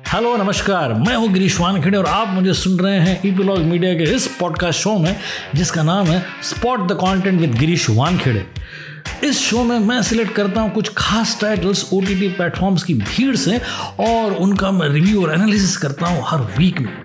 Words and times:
Hello 0.08 0.38
नमस्कार 0.38 0.94
मैं 0.94 1.16
हूँ 1.16 1.30
गिरीश 1.30 1.60
वानखेड़े 1.60 1.98
और 1.98 2.06
आप 2.06 2.28
मुझे 2.28 2.54
सुन 2.54 2.80
रहे 2.80 3.00
हैं 3.00 3.22
ईपीलॉग 3.26 3.58
मीडिया 3.58 3.94
के 3.94 4.04
इस 4.04 4.28
पॉडकास्ट 4.40 4.80
शो 4.80 4.98
में, 4.98 5.16
जिसका 5.56 5.84
नाम 5.84 6.06
है 6.06 6.26
spot 6.44 6.80
the 6.80 6.92
content 6.92 7.42
with 7.42 7.56
Girish 7.56 7.90
Wankhede 7.90 8.46
इस 9.26 9.40
शो 9.40 9.64
में 9.64 9.80
मैं 9.80 10.04
सिलेक्ट 10.04 10.32
करता 10.32 10.62
हूँ 10.62 10.72
कुछ 10.74 10.92
खास 10.98 11.38
टाइटल्स 11.42 11.94
ओ 11.94 12.02
टी 12.02 12.28
प्लेटफॉर्म्स 12.30 12.84
की 12.84 12.94
भीड़ 12.94 13.36
से 13.36 13.58
और 14.00 14.34
उनका 14.34 14.72
मैं 14.72 14.90
रिव्यू 14.90 15.24
और 15.24 15.34
एनालिसिस 15.34 15.78
करता 15.78 16.08
हूँ 16.08 16.24
हर 16.28 16.42
वीक 16.58 16.80
में। 16.80 17.04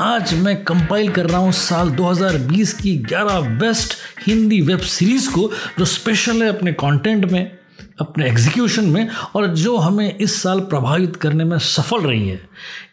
आज 0.00 0.34
मैं 0.34 0.64
कंपाइल 0.64 1.08
कर 1.08 1.26
रहा 1.26 1.38
हूँ 1.38 1.52
साल 1.52 1.90
2020 1.90 2.72
की 2.72 2.96
11 2.98 3.40
बेस्ट 3.40 3.94
हिंदी 4.26 4.60
वेब 4.60 4.78
सीरीज़ 4.78 5.30
को, 5.30 5.50
जो 5.78 5.84
स्पेशल 5.84 6.42
है 6.42 6.48
अपने 6.48 6.72
कंटेंट 6.72 7.24
में, 7.24 7.58
अपने 8.00 8.26
एग्जीक्यूशन 8.26 8.84
में 8.84 9.08
और 9.34 9.46
जो 9.46 9.76
हमें 9.76 10.18
इस 10.18 10.42
साल 10.42 10.60
प्रभावित 10.60 11.16
करने 11.16 11.44
में 11.44 11.58
सफल 11.58 12.00
रही 12.00 12.28
है। 12.28 12.40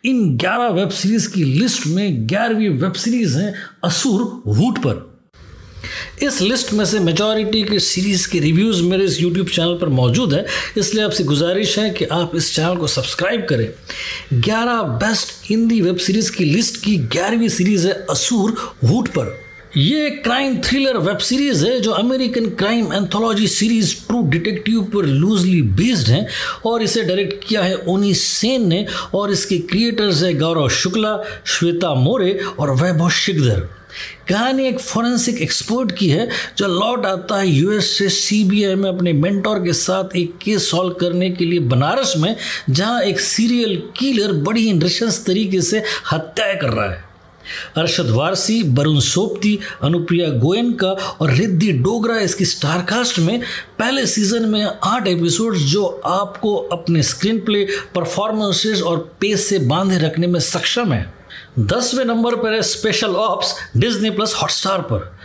इन 0.05 0.37
11 0.37 0.67
वेब 0.67 0.89
सीरीज़ 0.89 1.29
की 1.33 1.43
लिस्ट 1.43 1.87
में 1.87 2.29
ग्यारहवीं 2.29 2.69
वेब 2.69 2.93
सीरीज़ 2.93 3.37
हैं 3.37 3.53
असुर 3.83 4.41
वूट 4.47 4.77
पर। 4.77 5.14
इस 6.23 6.41
लिस्ट 6.41 6.71
में 6.73 6.83
से 6.85 6.99
मेजॉरिटी 6.99 7.63
के 7.63 7.79
सीरीज़ 7.79 8.27
के 8.29 8.39
रिव्यूज़ 8.39 8.81
मेरे 8.83 9.05
इस 9.05 9.19
यूट्यूब 9.21 9.47
चैनल 9.47 9.77
पर 9.81 9.89
मौजूद 9.89 10.33
है, 10.33 10.45
इसलिए 10.77 11.03
आपसे 11.03 11.23
गुजारिश 11.23 11.77
है 11.79 11.89
कि 11.89 12.05
आप 12.05 12.35
इस 12.35 12.55
चैनल 12.55 12.75
को 12.75 12.87
सब्सक्राइब 12.87 13.45
करें। 13.49 13.67
11 14.41 14.81
बेस्ट 15.01 15.33
हिंदी 15.49 15.81
वेब 15.81 15.97
सीरीज़ 15.97 16.31
की 16.31 16.45
लिस्ट 16.45 16.83
की 16.83 16.97
ग्यारहवीं 16.97 17.49
सीरीज़ 17.49 17.87
है 17.87 18.05
असूर 18.09 18.55
वूट 18.83 19.07
पर। 19.07 19.44
ये 19.77 20.09
क्राइम 20.09 20.55
थ्रिलर 20.63 20.97
वेब 20.97 21.17
सीरीज़ 21.17 21.65
है 21.67 21.79
जो 21.81 21.91
American 21.91 22.45
crime 22.49 22.93
anthology 22.93 23.47
series 23.47 23.93
True 24.07 24.21
Detective 24.29 24.81
पर 24.93 25.05
लूजली 25.05 25.61
बेस्ड 25.61 26.07
है 26.07 26.27
और 26.65 26.83
इसे 26.83 27.01
डायरेक्ट 27.03 27.47
किया 27.47 27.61
है 27.61 27.75
ओनी 27.87 28.13
सेन 28.13 28.67
ने 28.67 28.85
और 29.13 29.31
इसके 29.31 29.57
क्रिएटर्स 29.57 30.21
है 30.23 30.33
गौरव 30.33 30.69
शुक्ला 30.69 31.17
श्वेता 31.45 31.93
मोरे 31.93 32.31
और 32.59 32.71
वैभव 32.71 33.09
शिकधर 33.09 33.59
कहानी 34.29 34.67
एक 34.67 34.79
फॉरेंसिक 34.79 35.41
एक्सपर्ट 35.41 35.91
की 35.91 36.09
है 36.09 36.29
जो 36.57 36.67
लौट 36.67 37.05
आता 37.05 37.39
है 37.39 37.47
यूएस 37.47 37.91
से 37.97 38.09
सीबीआई 38.09 38.75
में 38.75 38.89
अपने 38.89 39.13
मेंटोर 39.13 39.59
के 39.59 39.73
साथ 39.73 40.15
एक 40.15 40.37
केस 40.41 40.69
सॉल्व 40.71 40.93
करने 40.93 41.29
के 41.29 41.45
लिए 41.45 41.59
बनारस 41.59 42.13
में, 42.17 42.35
जहाँ 42.69 43.01
एक 43.01 43.19
सीरियल 43.19 43.81
किलर 43.99 44.33
बड़ी 44.43 44.73
नृशंस 44.73 45.25
तरीके 45.25 45.61
से 45.61 45.83
हत्याएँ 46.11 46.57
कर 46.57 46.69
रहा 46.69 46.91
है। 46.91 47.04
अरशद 47.77 48.09
वारसी 48.09 48.61
वरुण 48.63 48.99
सोपती, 48.99 49.59
अनुप्रिया 49.83 50.29
गोयनका 50.29 50.87
और 50.87 51.31
रिद्धि 51.31 51.71
डोगरा 51.71 52.19
इसकी 52.19 52.45
स्टारकास्ट 52.45 53.19
में 53.19 53.39
पहले 53.79 54.05
सीज़न 54.05 54.45
में 54.45 54.65
आठ 54.83 55.07
एपिसोड्स 55.07 55.59
जो 55.59 55.85
आपको 56.05 56.55
अपने 56.55 57.03
स्क्रीन 57.03 57.39
प्ले 57.39 57.67
परफॉर्मेंसेस 57.95 58.81
और 58.81 58.97
पेस 59.21 59.49
से 59.49 59.59
बांधे 59.59 59.97
रखने 59.97 60.27
में 60.27 60.39
सक्षम 60.39 60.93
है। 60.93 61.14
दसवें 61.59 62.05
नंबर 62.05 62.35
पर 62.35 62.53
है 62.53 62.61
Special 62.61 63.07
Ops 63.07 63.55
Disney 63.77 64.09
plus 64.09 64.33
Hotstar 64.35 64.81
पर। 64.81 65.17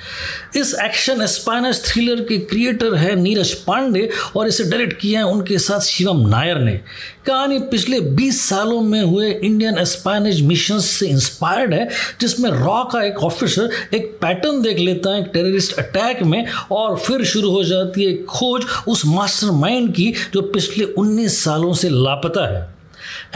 इस 0.59 0.75
एक्शन 0.85 1.27
स्पाइनस 1.27 1.83
थ्रिलर 1.87 2.21
के 2.21 2.39
क्रिएटर 2.39 2.95
है 2.95 3.15
नीरज 3.17 3.55
पांडे 3.55 4.09
और 4.37 4.49
इसे 4.49 4.65
डायरेक्ट 4.65 5.01
किया 5.01 5.21
है 5.21 5.27
उनके 5.27 5.59
साथ 5.59 5.81
शिवम 5.81 6.29
नायर 6.29 6.59
ने। 6.59 6.81
कहानी 7.27 7.59
पिछले 7.59 8.01
20 8.01 8.49
सालों 8.49 8.81
में 8.81 9.03
हुए 9.03 9.31
इंडियन 9.33 9.85
स्पाइनेज 9.85 10.41
मिशन 10.43 10.79
से 10.79 11.07
इंस्पायर्ड 11.07 11.75
है, 11.75 11.89
जिसमें 12.21 12.51
रॉ 12.51 12.85
का 12.85 13.03
एक 13.03 13.19
ऑफिसर 13.19 13.71
एक 13.95 14.19
पैटर्न 14.23 14.63
देख 14.63 14.79
लेता 14.79 15.11
है, 15.11 15.21
एक 15.21 15.31
टेररिस्ट 15.33 15.79
अटैक 15.79 16.23
में 16.23 16.47
और 16.73 16.97
फिर 16.97 17.25
शुरू 17.25 17.51
हो 17.51 17.65
जाती 17.65 18.05
है 18.05 18.25
खोज 18.25 18.65
उस 18.89 19.07
मास्टरमाइंड 19.07 19.95
की 19.95 20.15
जो 20.35 20.43
पिछले 20.43 20.85
19 20.85 21.45
सालों 21.45 21.73
से 21.75 21.89
लापता 21.89 22.53
है। 22.55 22.80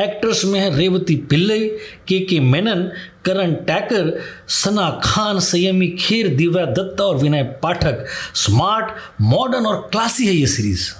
एक्ट्रेस 0.00 0.42
में 0.44 0.60
है 0.60 0.76
रेवती 0.76 1.16
पिल्लई 1.16 1.68
के 2.08 2.18
के 2.20 2.40
मेनन, 2.40 2.82
करण 3.24 3.54
टैकर, 3.54 4.20
सना 4.48 5.00
खान, 5.04 5.40
संयमी 5.40 5.88
खेर, 5.88 6.28
दिव्या 6.28 6.64
दत्ता 6.64 7.04
और 7.04 7.16
विनय 7.16 7.42
पाठक। 7.62 8.04
स्मार्ट 8.34 8.86
मॉडर्न 9.20 9.66
और 9.66 9.88
क्लासी 9.92 10.26
है 10.26 10.34
ये 10.34 10.46
सीरीज़ 10.46 10.90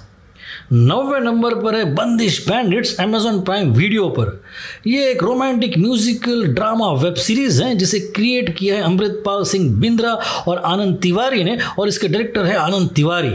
नौवे 0.73 1.19
नंबर 1.19 1.53
पर 1.55 1.75
है 1.75 1.83
बंदिश 1.95 2.39
बैंडिट्स 2.47 2.95
अमेजॉन 2.99 3.39
प्राइम 3.41 3.71
वीडियो 3.71 4.07
पर। 4.09 4.43
यह 4.87 5.09
एक 5.09 5.23
romantic 5.23 5.77
musical 5.77 6.43
drama 6.45 6.91
web 6.93 7.15
series 7.15 7.61
है, 7.63 7.75
जिसे 7.75 7.99
क्रिएट 7.99 8.55
किया 8.57 8.75
है 8.75 8.81
अमृतपाल 8.81 9.43
सिंह 9.43 9.73
बिंद्रा 9.79 10.13
और 10.47 10.57
आनंद 10.57 10.97
तिवारी 10.97 11.43
ने, 11.43 11.57
और 11.79 11.87
इसके 11.87 12.07
डायरेक्टर 12.07 12.45
है 12.45 12.55
आनंद 12.55 12.89
तिवारी। 12.89 13.31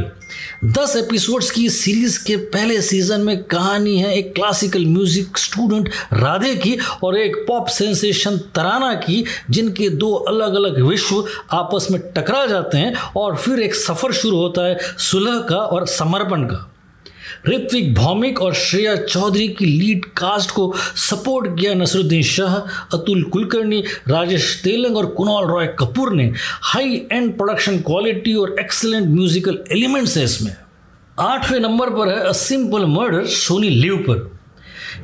दस 0.64 0.94
एपिसोड्स 0.96 1.50
की 1.50 1.68
सीरीज़ 1.68 2.18
के 2.24 2.36
पहले 2.36 2.80
सीज़न 2.82 3.20
में 3.20 3.42
कहानी 3.44 3.96
है 3.98 4.14
एक 4.16 4.34
क्लासिकल 4.34 4.84
म्यूज़िक 4.86 5.38
स्टूडेंट 5.38 5.88
राधे 6.12 6.54
की 6.56 6.76
और 7.04 7.18
एक 7.18 7.36
पॉप 7.48 7.68
सेंसेशन 7.68 8.36
तराना 8.54 8.92
की, 8.94 9.24
जिनके 9.50 9.88
दो 9.88 10.12
अलग 10.12 10.54
अलग 10.54 10.80
विश्व 10.80 11.24
आपस 11.52 11.88
में 11.90 12.00
टकरा 12.16 12.44
जाते 12.46 12.78
हैं 12.78 12.94
और 13.16 13.36
फिर 13.36 13.60
एक 13.60 13.74
सफ़र 13.74 14.12
शुरू 14.12 14.36
होता 14.36 14.66
है 14.66 14.78
सुलह 14.98 15.38
का 15.40 15.56
और 15.56 15.86
समर्पण 15.86 16.44
का। 16.44 16.66
ऋत्विक 17.48 17.94
भौमिक 17.94 18.40
और 18.42 18.54
श्रेया 18.54 18.94
चौधरी 18.96 19.48
की 19.48 19.64
लीड 19.64 20.04
कास्ट 20.16 20.50
को 20.50 20.72
सपोर्ट 20.76 21.58
किया 21.60 21.74
नसरुद्दीन 21.74 22.22
शाह, 22.22 22.54
अतुल 22.96 23.22
कुलकर्णी, 23.22 23.82
राजेश 24.08 24.60
तेलंग 24.64 24.96
और 24.96 25.06
कुणाल 25.06 25.44
रॉय 25.44 25.66
कपूर 25.78 26.12
ने 26.12 26.32
हाई 26.62 27.06
एंड 27.12 27.36
प्रोडक्शन 27.36 27.78
क्वालिटी 27.80 28.34
और 28.34 28.56
एक्सलेंट 28.60 29.06
म्यूजिकल 29.06 29.58
एलिमेंट्स 29.72 30.16
है 30.16 30.24
इसमें। 30.24 30.54
आठवें 31.18 31.60
नंबर 31.60 31.90
पर 31.90 32.08
है 32.08 32.20
a 32.20 32.32
simple 32.32 32.84
murder 32.86 33.24
Sony 33.26 33.68
LIV 33.68 33.96
पर। 34.08 34.39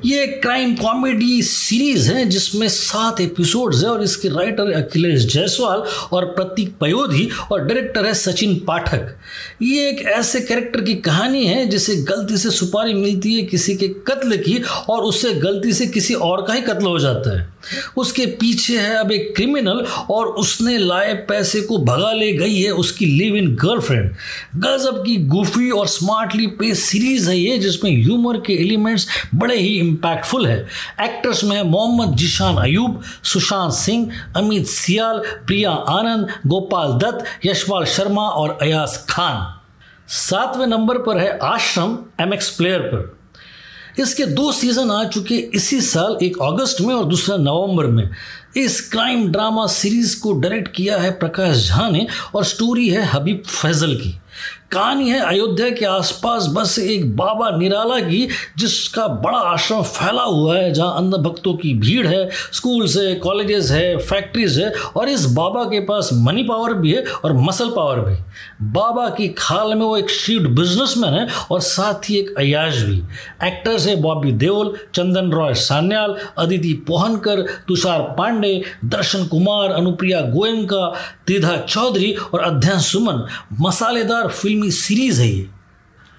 ये 0.05 0.27
क्राइम 0.27 0.75
कॉमेडी 0.75 1.43
सीरीज़ 1.43 2.11
है, 2.13 2.25
जिसमें 2.25 2.69
सात 2.69 3.21
एपिसोड्स 3.21 3.83
है 3.83 3.89
और 3.91 4.03
इसके 4.03 4.29
राइटर 4.29 4.73
अखिलेश 4.73 5.25
जायसवाल 5.25 5.83
और 6.13 6.25
प्रतीक 6.27 6.75
पयोधी 6.81 7.29
और 7.53 7.65
डायरेक्टर 7.65 8.07
है 8.07 8.15
सचिन 8.15 8.55
पाठक। 8.67 9.17
ये 9.63 9.89
एक 9.89 10.03
ऐसे 10.09 10.41
कैरेक्टर 10.41 10.81
की 10.81 10.95
कहानी 10.95 11.45
है, 11.47 11.67
जिसे 11.67 11.97
गलती 11.97 12.37
से 12.37 12.51
सुपारी 12.51 12.95
मिलती 12.95 13.35
है 13.35 13.43
किसी 13.43 13.75
के 13.75 13.89
कत्ल 13.89 14.37
की 14.37 14.63
और 14.89 15.03
उससे 15.03 15.35
गलती 15.35 15.73
से 15.73 15.87
किसी 15.87 16.15
और 16.15 16.43
का 16.43 16.55
ही 16.55 16.61
कत्ल 16.61 16.87
हो 16.87 16.99
जाता 16.99 17.39
है। 17.39 17.56
उसके 17.97 18.27
पीछे 18.27 18.79
है 18.79 18.95
अब 18.95 19.13
एक 19.13 19.33
क्रिमिनल 19.37 19.87
और 20.11 20.27
उसने 20.27 20.79
लाए 20.79 21.15
पैसे 21.15 21.61
को 21.61 21.79
भगा 21.79 22.13
ले 22.13 22.33
गई 22.33 22.61
है 22.61 22.71
उसकी 22.71 23.07
लिव 23.07 23.37
इन 23.37 23.55
गर्लफ्रेंड 23.55 24.11
गजब 24.57 25.03
की 25.07 25.17
गुफी 25.17 25.71
और 25.71 25.87
स्मार्टली 25.87 26.47
पे 26.47 26.75
सीरीज़ 26.75 27.31
है 27.31 27.39
ये, 27.39 27.59
जिसमें 27.59 27.91
ह्यूमर 28.03 28.37
के 28.37 28.53
एलिमेंट्स 28.53 29.07
बड़े 29.35 29.57
ही 29.57 29.79
इम्पैक्टफुल 29.79 30.47
है। 30.47 30.59
एक्टर्स 31.03 31.45
में 31.45 31.63
मोहम्मद, 31.63 32.17
जिशान, 32.17 32.57
अयूब, 32.57 33.03
सुशांत 33.25 33.73
सिंह, 33.73 34.11
अमित 34.37 34.67
सियाल, 34.67 35.19
प्रिया 35.47 35.71
आनंद, 35.71 36.29
गोपाल 36.47 36.93
दत्त, 36.93 37.47
यशपाल 37.47 37.85
शर्मा 37.85 38.23
और 38.23 38.59
अयास 38.63 39.07
खान। 39.09 39.53
सातवें 40.09 40.67
नंबर 40.67 40.99
पर 40.99 41.19
है 41.19 41.39
आश्रम 41.39 41.99
एम 42.21 42.35
एक्स 42.35 42.51
प्लेयर 42.51 42.81
पर। 42.81 43.17
इसके 43.99 44.25
दो 44.27 44.51
सीज़न 44.53 44.91
आ 44.91 45.03
चुके 45.05 45.37
इसी 45.55 45.81
साल 45.81 46.19
एक 46.23 46.37
अगस्त 46.43 46.81
में 46.81 46.95
और 46.95 47.05
दूसरा 47.05 47.37
नवंबर 47.37 47.87
में। 47.87 48.09
इस 48.57 48.81
क्राइम 48.91 49.27
ड्रामा 49.33 49.67
सीरीज़ 49.67 50.21
को 50.21 50.33
डायरेक्ट 50.33 50.73
किया 50.75 50.99
है 50.99 51.11
प्रकाश 51.11 51.69
झा 51.69 51.89
ने 51.91 52.07
और 52.35 52.45
स्टोरी 52.45 52.89
है 52.89 53.05
हबीब 53.05 53.43
फैजल 53.47 53.95
की। 53.95 54.19
कहानी 54.73 55.11
है 55.11 55.19
अयोध्या 55.21 55.69
के 55.71 55.85
आसपास 55.85 56.47
बस 56.47 56.79
एक 56.79 57.17
बाबा 57.17 57.51
निराला 57.51 57.99
की, 58.01 58.29
जिसका 58.59 59.07
बड़ा 59.09 59.39
आश्रम 59.39 59.83
फैला 59.83 60.23
हुआ 60.23 60.57
है, 60.57 60.73
जहाँ 60.73 60.97
अंध 60.97 61.15
भक्तों 61.15 61.55
की 61.55 61.73
भीड़ 61.75 62.07
है 62.07 62.29
स्कूल्स 62.53 62.97
है 62.97 63.15
कॉलेजेस 63.15 63.71
है 63.71 63.97
फैक्ट्रीज 63.99 64.59
है, 64.59 64.71
और 64.97 65.09
इस 65.09 65.25
बाबा 65.27 65.63
के 65.65 65.81
पास 65.81 66.11
मनी 66.13 66.43
पावर 66.43 66.75
भी 66.75 66.93
है 66.93 67.05
और 67.25 67.33
मसल 67.37 67.71
पावर 67.71 68.01
भी। 68.01 68.17
बाबा 68.73 69.09
की 69.09 69.29
खाल 69.29 69.69
में 69.69 69.83
वो 69.83 69.97
एक 69.97 70.11
शीड 70.11 70.49
बिजनेसमैन 70.49 71.15
है 71.15 71.27
और 71.51 71.61
साथ 71.61 72.11
ही 72.11 72.17
एक 72.17 72.35
अयाज 72.39 72.83
भी। 72.83 72.97
एक्टर्स 73.45 73.87
है 73.87 73.97
बॉबी 73.97 74.33
देओल, 74.33 74.75
चंदन 74.95 75.31
रॉय 75.31 75.55
सान्याल, 75.55 76.17
अदिति 76.39 76.73
पोहनकर, 76.89 77.43
तुषार 77.69 78.01
पांडे 78.19 78.46
दर्शन 78.85 79.27
कुमार, 79.27 79.71
अनुप्रिया 79.71 80.21
गोयंका, 80.21 80.95
त्रिधा 81.27 81.57
चौधरी 81.57 82.13
और 82.13 82.41
अध्ययन 82.41 82.79
सुमन। 82.79 83.27
मसालेदार 83.61 84.29
फिल्मी 84.29 84.71
सीरीज़ 84.71 85.23
है 85.23 85.29
ये। 85.29 85.49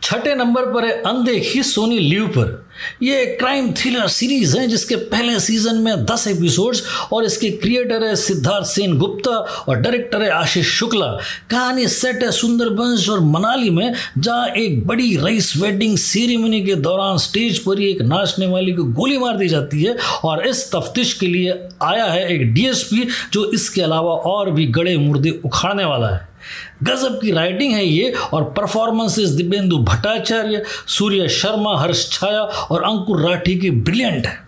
छठे 0.04 0.36
नंबर 0.36 0.66
पर 0.66 0.86
है 0.86 0.92
अनदेखी 0.92 1.64
सोनी 1.64 2.00
लीव 2.00 2.28
पर। 2.28 2.67
यह 3.04 3.36
क्राइम 3.40 3.72
थ्रिलर 3.74 4.08
सीरीज़ 4.08 4.58
है, 4.58 4.68
जिसके 4.68 4.96
पहले 4.96 5.40
सीज़न 5.40 5.76
में 5.78 6.06
दस 6.06 6.28
एपिसोड्स 6.28 6.84
और 7.14 7.26
इसके 7.26 7.50
क्रिएटर 7.52 8.04
है 8.04 8.16
सिद्धार्थ 8.18 8.66
सेन 8.68 8.98
गुप्ता 8.98 9.32
और 9.32 9.76
डायरेक्टर 9.78 10.24
है 10.24 10.30
आशीष 10.32 10.68
शुक्ला। 10.70 11.08
कहानी 11.50 11.88
सेट 11.88 12.24
है 12.24 12.32
सुंदरबंश 12.32 13.10
और 13.10 13.20
मनाली 13.20 13.70
में, 13.70 13.94
जहाँ 14.18 14.48
एक 14.48 14.86
बड़ी 14.88 15.16
रईस 15.18 15.54
वेडिंग 15.58 15.98
सेरेमनी 15.98 16.62
के 16.66 16.76
दौरान 16.78 17.18
स्टेज 17.18 17.60
पर 17.60 17.80
ही 17.80 17.90
एक 17.90 18.02
नाचने 18.02 18.46
वाली 18.46 18.72
को 18.72 18.84
गोली 18.94 19.18
मार 19.18 19.38
दी 19.38 19.48
जाती 19.48 19.84
है 19.84 19.96
और 20.24 20.48
इस 20.48 20.66
तफ्तीश 20.72 21.14
के 21.14 21.28
लिए 21.28 21.60
आया 21.84 22.06
है 22.06 22.28
एक 22.34 22.54
डीएसपी 22.54 23.08
जो 23.34 23.52
इसके 23.52 23.82
अलावा 23.82 24.14
और 24.32 24.52
भी 24.52 24.66
गड़े 24.68 24.98
मुर्दे 24.98 25.40
उखाड़ने 25.46 25.86
वाला 25.86 26.08
है। 26.08 26.37
गजब 26.84 27.20
की 27.22 27.32
राइटिंग 27.32 27.74
है 27.74 27.86
ये, 27.86 28.14
और 28.34 28.44
परफॉर्मेंसेस 28.44 29.30
दिव्येंदु 29.30 29.78
भट्टाचार्य, 29.78 30.64
सूर्य 30.88 31.30
शर्मा, 31.30 31.78
हर्ष 31.80 32.12
छाया 32.12 32.42
और 32.42 32.84
अंकुर 32.84 33.30
राठी 33.30 33.56
की 33.56 33.72
ब्रिलियंट 33.72 34.26
है। 34.26 34.48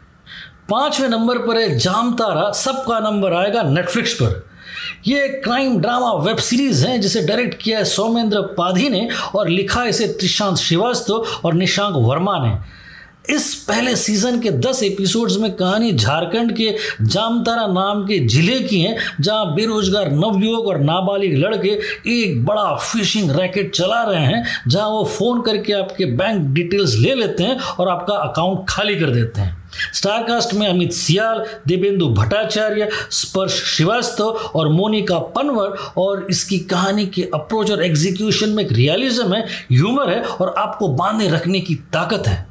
पाँचवें 0.69 1.09
नंबर 1.09 1.38
पर 1.38 1.57
है 1.57 1.77
जाम 1.77 2.13
तारा, 2.13 2.51
सबका 2.51 3.00
नंबर 3.00 3.33
आएगा 3.33 3.62
नेटफ्लिक्स 3.62 4.13
पर। 4.13 4.50
ये 5.07 5.27
क्राइम 5.27 5.80
ड्रामा 5.80 6.13
वेब 6.13 6.38
सीरीज़ 6.38 6.88
है, 6.88 7.00
जिसे 7.00 7.21
डायरेक्ट 7.21 7.62
किया 7.62 7.77
है 7.77 7.86
सौमेंद्र 7.86 8.42
पाधी 8.42 8.89
ने, 8.89 9.09
और 9.35 9.50
लिखा 9.50 9.83
इसे 9.83 10.07
त्रिशांत 10.07 10.57
श्रीवास्तव 10.57 11.25
और 11.45 11.53
निशांक 11.53 11.94
वर्मा 11.97 12.38
ने। 12.47 12.80
इस 13.29 13.53
पहले 13.67 13.95
सीज़न 13.95 14.39
के 14.39 14.51
10 14.51 14.81
एपिसोड्स 14.83 15.37
में 15.37 15.51
कहानी 15.55 15.91
झारखंड 15.93 16.55
के 16.57 16.69
जामतारा 17.01 17.67
नाम 17.67 18.03
के 18.03 18.19
ज़िले 18.27 18.59
की 18.59 18.81
है, 18.81 18.95
जहाँ 19.21 19.53
बेरोजगार 19.55 20.11
नवयुवक 20.11 20.67
और 20.67 20.79
नाबालिग 20.79 21.37
लड़के 21.37 21.69
एक 22.13 22.43
बड़ा 22.45 22.75
फिशिंग 22.75 23.31
रैकेट 23.31 23.73
चला 23.75 24.01
रहे 24.03 24.25
हैं, 24.25 24.43
जहाँ 24.67 24.89
वो 24.89 25.03
फ़ोन 25.05 25.41
करके 25.41 25.73
आपके 25.73 26.05
बैंक 26.05 26.41
डिटेल्स 26.53 26.95
ले 26.95 27.13
लेते 27.15 27.43
हैं 27.43 27.59
और 27.59 27.89
आपका 27.89 28.13
अकाउंट 28.13 28.65
खाली 28.69 28.95
कर 28.95 29.09
देते 29.09 29.41
हैं। 29.41 29.57
स्टारकास्ट 29.93 30.53
में 30.53 30.67
अमित 30.67 30.93
सियाल, 30.93 31.45
देवेंदु 31.67 32.09
भट्टाचार्य, 32.09 32.89
स्पर्श 33.11 33.63
श्रीवास्तव 33.65 34.39
और 34.55 34.69
मोनिका 34.69 35.19
पनवर 35.19 35.77
और 35.97 36.25
इसकी 36.29 36.59
कहानी 36.59 37.05
के 37.05 37.29
अप्रोच 37.33 37.71
और 37.71 37.83
एग्जीक्यूशन 37.83 38.49
में 38.49 38.63
एक 38.63 38.71
रियलिज्म 38.71 39.33
है 39.33 39.45
ह्यूमर 39.71 40.09
है 40.09 40.21
और 40.21 40.55
आपको 40.57 40.87
बांधे 40.87 41.29
रखने 41.29 41.59
की 41.59 41.75
ताकत 41.75 42.27
है। 42.27 42.48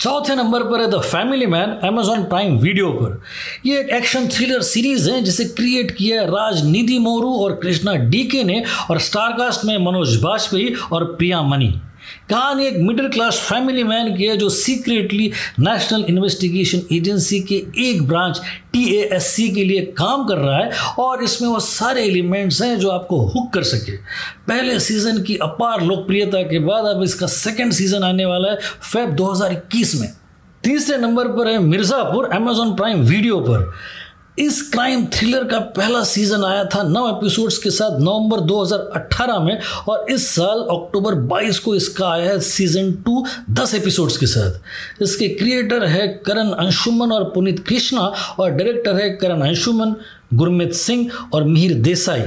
चौथे 0.00 0.34
नंबर 0.34 0.62
पर 0.62 0.80
है 0.80 0.86
the 0.90 1.00
family 1.02 1.46
man 1.46 1.70
Amazon 1.84 2.22
prime 2.24 2.56
video 2.58 2.90
पर। 2.92 3.20
ये 3.66 3.80
एक 3.80 3.88
एक्शन 3.88 4.28
थ्रिलर 4.28 4.62
सीरीज़ 4.62 5.10
है, 5.10 5.20
जिसे 5.22 5.44
क्रिएट 5.44 5.90
किया 5.90 6.20
है 6.20 6.26
राजनीति 6.26 6.98
मोरू 6.98 7.32
और 7.34 7.54
कृष्णा 7.62 7.94
डीके 8.06 8.42
ने 8.44 8.62
और 8.90 8.98
स्टारकास्ट 9.00 9.64
में 9.64 9.76
मनोज 9.78 10.16
बाजपेयी 10.22 10.74
और 10.92 11.04
प्रिया 11.04 11.42
मनी 11.42 11.68
कहानी 12.30 12.66
एक 12.66 12.76
मिडिल 12.78 13.08
क्लास 13.08 13.38
फैमिली 13.48 13.84
मैन 13.84 14.14
की 14.16 14.24
है 14.24 14.36
जो 14.36 14.48
सीक्रेटली 14.48 15.30
नेशनल 15.60 16.04
इन्वेस्टिगेशन 16.08 16.82
एजेंसी 16.92 17.40
के 17.42 17.62
एक 17.88 18.02
ब्रांच 18.08 18.40
टीएएससी 18.72 19.48
के 19.48 19.64
लिए 19.64 19.80
काम 19.98 20.24
कर 20.26 20.38
रहा 20.38 20.58
है 20.58 20.94
और 20.98 21.24
इसमें 21.24 21.48
वो 21.48 21.60
सारे 21.60 22.04
एलिमेंट्स 22.04 22.62
हैं 22.62 22.78
जो 22.78 22.90
आपको 22.90 23.18
हुक 23.26 23.52
कर 23.52 23.62
सके। 23.62 23.96
पहले 24.48 24.78
सीज़न 24.80 25.22
की 25.22 25.36
अपार 25.42 25.84
लोकप्रियता 25.84 26.42
के 26.42 26.58
बाद 26.58 26.94
अब 26.94 27.02
इसका 27.02 27.26
सेकेंड 27.26 27.72
सीज़न 27.72 28.04
आने 28.04 28.24
वाला 28.24 28.50
है 28.50 28.56
फेब 28.82 29.14
2021 29.16 29.94
में। 30.00 30.08
तीसरे 30.64 30.96
नंबर 30.96 31.28
पर 31.28 31.48
है 31.48 31.58
मिर्ज़ापुर 31.58 32.28
अमेजॉन 32.34 32.74
प्राइम 32.76 33.00
वीडियो 33.02 33.40
पर। 33.40 33.72
इस 34.40 34.60
क्राइम 34.72 35.04
थ्रिलर 35.06 35.44
का 35.44 35.58
पहला 35.76 36.02
सीज़न 36.04 36.44
आया 36.44 36.64
था 36.64 36.82
नौ 36.82 37.08
एपिसोड्स 37.08 37.58
के 37.58 37.70
साथ 37.70 37.98
नवंबर 38.00 38.40
2018 38.40 39.40
में 39.40 39.60
और 39.88 40.06
इस 40.10 40.28
साल 40.28 40.60
अक्टूबर 40.70 41.14
22 41.28 41.58
को 41.58 41.74
इसका 41.74 42.08
आया 42.08 42.30
है 42.30 42.38
सीज़न 42.40 42.92
टू 42.92 43.24
10 43.50 43.74
एपिसोड्स 43.74 44.16
के 44.16 44.26
साथ। 44.26 45.02
इसके 45.02 45.28
क्रिएटर 45.28 45.84
है 45.84 46.06
करण 46.26 46.50
अंशुमन 46.50 47.12
और 47.12 47.24
पुनीत 47.24 47.66
कृष्णा 47.68 48.00
और 48.38 48.50
डायरेक्टर 48.50 48.96
है 48.96 49.10
करण 49.10 49.40
अंशुमन। 49.40 49.94
गुरमीत 50.34 50.72
सिंह 50.72 51.10
और 51.34 51.44
मिहिर 51.44 51.74
देसाई। 51.74 52.22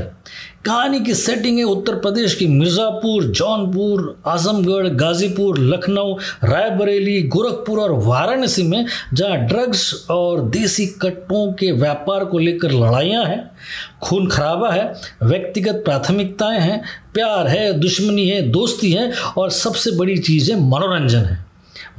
कहानी 0.65 0.99
की 0.99 1.13
सेटिंग 1.13 1.57
है 1.57 1.63
उत्तर 1.63 1.95
प्रदेश 1.95 2.35
की 2.35 2.47
मिर्ज़ापुर, 2.47 3.23
जौनपुर, 3.23 4.21
आजमगढ़, 4.27 4.87
गाजीपुर, 4.87 5.59
लखनऊ, 5.59 6.13
रायबरेली, 6.43 7.21
गोरखपुर 7.23 7.79
और 7.79 7.91
वाराणसी 7.91 8.63
में, 8.63 8.85
जहाँ 9.13 9.37
ड्रग्स 9.37 10.07
और 10.09 10.41
देसी 10.49 10.85
कट्टों 11.01 11.53
के 11.53 11.71
व्यापार 11.71 12.25
को 12.25 12.37
लेकर 12.37 12.71
लड़ाइयाँ 12.71 13.25
हैं, 13.25 13.51
खून 14.03 14.27
खराबा 14.27 14.71
है, 14.71 14.93
व्यक्तिगत 15.23 15.81
प्राथमिकताएँ 15.85 16.59
हैं, 16.59 16.81
प्यार 17.13 17.47
है, 17.47 17.71
दुश्मनी 17.73 18.27
है, 18.29 18.41
दोस्ती 18.41 18.91
है 18.91 19.11
और 19.37 19.49
सबसे 19.51 19.91
बड़ी 19.91 20.17
चीज़ 20.17 20.51
है 20.51 20.59
मनोरंजन 20.59 21.25
है। 21.25 21.45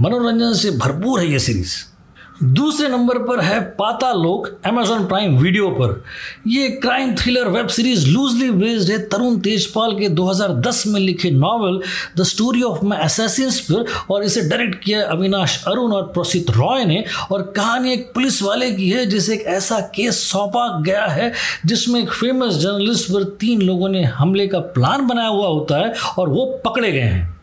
मनोरंजन 0.01 0.53
से 0.53 0.71
भरपूर 0.71 1.21
है 1.21 1.33
ये 1.33 1.39
सीरीज़ 1.39 1.94
दूसरे 2.43 2.89
नंबर 2.89 3.19
पर 3.19 3.41
है 3.41 3.61
पाता 3.61 4.13
लोक 4.13 4.49
अमेजॉन 4.67 5.07
प्राइम 5.07 5.39
वीडियो 5.39 5.69
पर। 5.69 6.05
ये 6.47 6.69
crime 6.69 7.15
thriller 7.15 7.49
web 7.49 7.67
series 7.67 8.09
loosely 8.09 8.51
based 8.51 8.91
है 8.91 8.99
तरुण 8.99 9.39
तेजपाल 9.39 9.99
के 9.99 10.09
2010 10.09 10.87
में 10.87 11.01
लिखे 11.01 11.31
novel 11.31 11.81
the 12.17 12.23
story 12.23 12.63
of 12.63 12.85
my 12.85 12.99
assassins 12.99 13.61
पर, 13.61 13.85
और 14.11 14.25
इसे 14.25 14.41
डायरेक्ट 14.41 14.85
किया 14.85 15.05
अविनाश 15.05 15.65
अरुण 15.67 15.93
और 15.93 16.03
प्रसिद्ध 16.03 16.51
रॉय 16.51 16.85
ने, 16.85 17.05
और 17.33 17.43
कहानी 17.43 17.93
एक 17.93 18.11
पुलिस 18.15 18.43
वाले 18.43 18.71
की 18.71 18.91
है, 18.91 19.07
जिसे 19.07 19.35
एक 19.35 19.41
ऐसा 19.41 19.81
केस 19.81 20.31
सौंपा 20.31 20.81
गया 20.81 21.07
है, 21.07 21.33
जिसमें 21.67 22.03
एक 22.03 22.13
फ़ेमस 22.13 22.55
जर्नलिस्ट 22.55 23.11
पर 23.11 23.25
तीन 23.25 23.63
लोगों 23.63 23.89
ने 23.89 24.05
हमले 24.05 24.47
का 24.47 24.59
प्लान 24.59 25.07
बनाया 25.07 25.29
हुआ 25.29 25.47
होता 25.47 25.77
है, 25.77 25.95
और 26.19 26.29
वो 26.29 26.63
पकड़े 26.65 26.93
गए 26.93 27.01
हैं। 27.01 27.34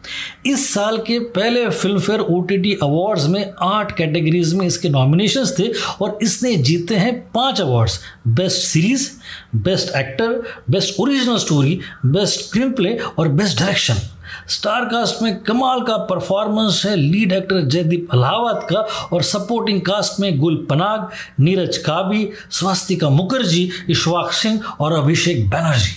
इस 0.45 0.73
साल 0.73 0.97
के 0.97 1.19
पहले 1.19 1.69
फ़िल्म 1.69 1.99
फेयर 1.99 2.19
ओ 2.19 2.41
अवार्ड्स 2.87 3.27
में 3.27 3.53
आठ 3.61 3.95
कैटेगरीज 3.97 4.53
में 4.53 4.65
इसके 4.67 4.89
नॉमिनेशंस 4.89 5.55
थे 5.59 5.71
और 6.01 6.17
इसने 6.21 6.55
जीते 6.55 6.95
हैं 6.95 7.13
पाँच 7.31 7.61
awards 7.61 7.99
best 8.27 8.67
series 8.67 9.09
best 9.55 9.95
actor 9.95 10.41
best 10.69 10.99
original 10.99 11.37
story 11.37 11.79
best 12.05 12.39
screenplay 12.71 12.97
और 13.19 13.27
बेस्ट 13.27 13.59
डायरेक्शन 13.59 14.01
स्टार 14.49 14.85
कास्ट 14.85 15.21
में 15.23 15.35
कमाल 15.43 15.81
का 15.81 15.97
परफॉर्मेंस 16.09 16.81
है 16.85 16.95
लीड 16.95 17.31
एक्टर 17.31 17.61
जयदीप 17.61 18.07
अलाहाबाद 18.13 18.67
का 18.69 18.79
और 19.13 19.23
सपोर्टिंग 19.23 19.81
कास्ट 19.81 20.19
में 20.19 20.37
गुल 20.39 20.55
पनाग, 20.69 21.09
नीरज 21.39 21.77
काबी, 21.77 22.29
स्वास्तिका 22.51 23.09
मुखर्जी, 23.09 23.69
इश्वाक 23.89 24.31
सिंह 24.31 24.61
और 24.79 24.93
अभिषेक 24.93 25.49
बैनर्जी। 25.49 25.95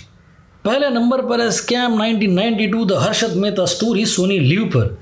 पहले 0.65 0.89
नंबर 0.89 1.21
पर 1.21 1.41
है 1.41 1.49
scam 1.51 1.97
1992 2.03 2.85
the 2.85 2.93
Harshad 2.99 3.33
Mehta 3.37 3.65
story 3.65 4.05
Sony 4.05 4.39
Liv 4.39 4.63
पर। 4.65 4.97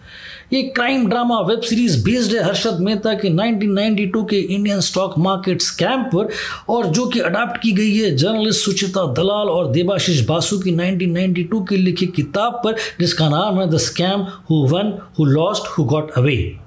ये 0.53 0.61
crime 0.61 1.07
drama 1.09 1.39
web 1.39 1.61
series 1.61 2.03
based 2.05 2.33
है 2.35 2.43
हर्षद 2.43 2.79
मेहता 2.79 3.13
के 3.13 3.29
1992 3.29 4.23
के 4.29 4.39
इंडियन 4.55 4.79
स्टॉक 4.79 5.17
मार्केट 5.17 5.61
स्कैम 5.61 6.03
पर 6.03 6.29
और 6.69 6.85
जो 6.85 7.05
कि 7.05 7.19
अडाप्ट 7.19 7.61
की 7.61 7.71
गई 7.71 7.95
है 7.97 8.15
जर्नलिस्ट 8.15 8.65
सुचिता 8.65 9.05
दलाल 9.13 9.49
और 9.49 9.71
देबाशीष 9.71 10.25
बासु 10.27 10.59
की 10.59 10.71
1992 10.71 11.65
की 11.69 11.77
लिखी 11.77 12.07
किताब 12.07 12.61
पर, 12.65 12.75
जिसका 12.99 13.29
नाम 13.29 13.59
है 13.61 13.69
the 13.69 13.77
scam 13.77 14.27
who 14.51 14.67
won, 14.67 14.93
who 15.19 15.25
lost, 15.25 15.63
who 15.77 15.83
got 15.83 16.11
away. 16.11 16.62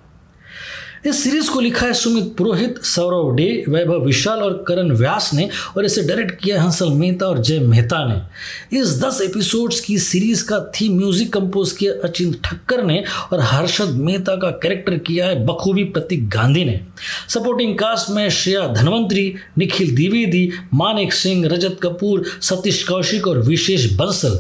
इस 1.07 1.23
सीरीज़ 1.25 1.51
को 1.51 1.61
लिखा 1.61 1.87
है 1.87 1.93
सुमित 1.93 2.35
पुरोहित, 2.39 2.79
सौरव 2.83 3.35
डे, 3.37 3.65
वैभव 3.69 4.05
विशाल 4.05 4.39
और 4.39 4.65
करण 4.69 4.91
व्यास 4.91 5.31
ने, 5.35 5.49
और 5.77 5.85
इसे 5.85 6.03
डायरेक्ट 6.03 6.41
किया 6.43 6.63
हंसल 6.63 6.89
मेहता 6.91 7.27
और 7.27 7.39
जय 7.39 7.59
मेहता 7.59 8.05
ने। 8.07 8.79
इस 8.79 8.99
दस 9.03 9.21
एपिसोड्स 9.23 9.81
की 9.81 9.99
सीरीज़ 9.99 10.45
का 10.45 10.73
थीम 10.75 10.97
म्यूज़िक 10.97 11.33
कंपोज 11.33 11.73
किया 11.73 11.93
अचिंत 12.05 12.41
ठक्कर 12.45 12.83
ने 12.85 13.05
और 13.33 13.41
हर्षद 13.41 13.91
मेहता 13.91 14.37
का 14.37 14.51
कैरेक्टर 14.51 14.99
किया 14.99 15.27
है 15.27 15.45
बखूबी 15.47 15.85
प्रतीक 15.85 16.29
गांधी 16.29 16.65
ने। 16.65 16.81
सपोर्टिंग 17.29 17.79
कास्ट 17.79 18.11
में 18.11 18.31
श्रेया 18.31 18.67
धनवंतरी, 18.67 19.35
निखिल 19.59 19.95
द्विवेदी, 19.95 20.51
मानिक 20.75 21.13
सिंह, 21.13 21.47
रजत 21.47 21.79
कपूर, 21.83 22.25
सतीश 22.43 22.83
कौशिक 22.83 23.29
और 23.29 23.39
विशेष 23.39 23.93
बंसल। 23.93 24.39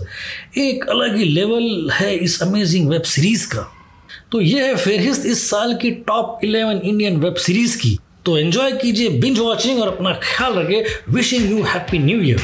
एक 0.61 0.85
अलग 0.91 1.17
ही 1.17 1.25
लेवल 1.25 1.91
है 1.93 2.17
इस 2.17 2.43
अमेजिंग 2.43 2.89
वेब 2.89 3.03
सीरीज़ 3.03 3.47
का। 3.47 3.73
तो 4.33 4.41
ये 4.41 4.67
है 4.67 4.77
फेहरिस्त 4.77 5.27
इस 5.27 5.51
साल 5.51 5.75
की 5.75 5.91
टॉप 5.91 6.39
11 6.45 6.81
इंडियन 6.85 7.17
वेब 7.17 7.35
सीरीज़ 7.35 7.79
की। 7.79 7.99
तो 8.25 8.39
एंजॉय 8.39 8.73
कीजिए 8.73 9.09
बिंज 9.09 9.39
वॉचिंग 9.39 9.81
और 9.81 9.89
अपना 9.89 10.13
ख्याल 10.23 10.55
रखें 10.55 11.13
wishing 11.15 11.51
you 11.51 11.63
happy 11.63 11.99
new 11.99 12.21
year 12.21 12.41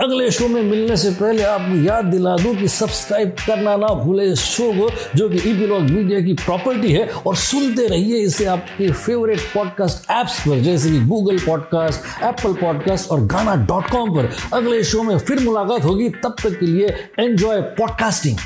अगले 0.00 0.30
शो 0.30 0.48
में 0.48 0.62
मिलने 0.62 0.96
से 0.96 1.10
पहले 1.10 1.42
आपको 1.42 1.76
याद 1.84 2.04
दिला 2.04 2.36
दूँ 2.36 2.56
कि 2.56 2.68
सब्सक्राइब 2.68 3.30
करना 3.46 3.76
ना 3.76 3.86
भूले 3.86 4.24
इस 4.24 4.38
शो 4.38 4.72
को, 4.72 4.90
जो 5.18 5.28
कि 5.28 5.36
ईपीलॉग 5.36 5.80
मीडिया 5.80 6.20
की 6.20 6.32
प्रॉपर्टी 6.32 6.92
है, 6.92 7.06
और 7.06 7.36
सुनते 7.36 7.86
रहिए 7.86 8.18
इसे 8.18 8.44
आपके 8.44 8.92
फेवरेट 8.92 9.40
पॉडकास्ट 9.40 10.10
एप्स 10.10 10.40
पर, 10.40 10.58
जैसे 10.58 10.90
कि 10.90 10.98
गूगल 10.98 11.38
पॉडकास्ट 11.38 12.22
एप्पल 12.22 12.52
पॉडकास्ट 12.52 13.10
और 13.10 13.26
गाना 13.26 13.54
डॉट 13.54 13.90
कॉम 13.90 14.10
पर। 14.10 14.30
अगले 14.52 14.84
शो 14.84 15.02
में 15.02 15.18
फिर 15.18 15.40
मुलाकात 15.40 15.84
होगी, 15.84 16.08
तब 16.08 16.36
तक 16.42 16.60
के 16.60 16.66
लिए 16.66 16.86
एंजॉय 17.20 17.60
पॉडकास्टिंग 17.60 18.38